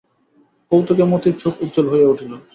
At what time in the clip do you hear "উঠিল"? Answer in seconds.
2.13-2.31